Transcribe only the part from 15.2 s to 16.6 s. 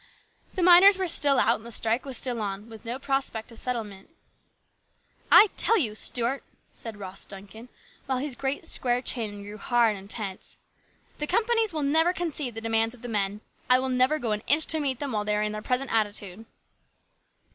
they are in their present attitude."